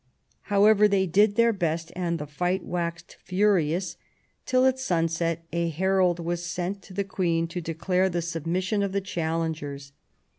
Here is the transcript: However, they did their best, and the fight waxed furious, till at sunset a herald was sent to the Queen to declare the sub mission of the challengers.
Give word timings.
However, 0.49 0.87
they 0.87 1.05
did 1.05 1.35
their 1.35 1.53
best, 1.53 1.91
and 1.95 2.17
the 2.17 2.25
fight 2.25 2.65
waxed 2.65 3.17
furious, 3.23 3.97
till 4.47 4.65
at 4.65 4.79
sunset 4.79 5.45
a 5.53 5.69
herald 5.69 6.19
was 6.19 6.43
sent 6.43 6.81
to 6.81 6.93
the 6.95 7.03
Queen 7.03 7.45
to 7.49 7.61
declare 7.61 8.09
the 8.09 8.23
sub 8.23 8.47
mission 8.47 8.81
of 8.81 8.93
the 8.93 9.01
challengers. 9.01 9.91